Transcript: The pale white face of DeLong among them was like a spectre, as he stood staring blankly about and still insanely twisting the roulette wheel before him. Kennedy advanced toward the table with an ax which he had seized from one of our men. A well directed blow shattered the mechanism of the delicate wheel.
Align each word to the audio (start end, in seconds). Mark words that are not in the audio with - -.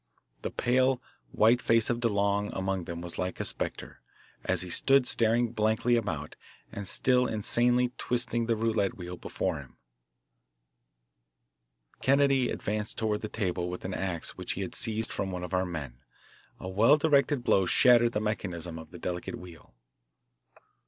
The 0.41 0.49
pale 0.49 0.99
white 1.31 1.61
face 1.61 1.87
of 1.91 1.99
DeLong 1.99 2.49
among 2.57 2.85
them 2.85 3.01
was 3.01 3.19
like 3.19 3.39
a 3.39 3.45
spectre, 3.45 4.01
as 4.43 4.63
he 4.63 4.71
stood 4.71 5.05
staring 5.05 5.51
blankly 5.51 5.95
about 5.95 6.35
and 6.71 6.87
still 6.89 7.27
insanely 7.27 7.91
twisting 7.99 8.47
the 8.47 8.55
roulette 8.55 8.97
wheel 8.97 9.15
before 9.15 9.57
him. 9.59 9.77
Kennedy 12.01 12.49
advanced 12.49 12.97
toward 12.97 13.21
the 13.21 13.29
table 13.29 13.69
with 13.69 13.85
an 13.85 13.93
ax 13.93 14.35
which 14.35 14.53
he 14.53 14.61
had 14.61 14.73
seized 14.73 15.11
from 15.13 15.31
one 15.31 15.43
of 15.43 15.53
our 15.53 15.67
men. 15.67 15.99
A 16.59 16.67
well 16.67 16.97
directed 16.97 17.43
blow 17.43 17.67
shattered 17.67 18.13
the 18.13 18.19
mechanism 18.19 18.79
of 18.79 18.89
the 18.89 18.97
delicate 18.97 19.35
wheel. 19.37 19.75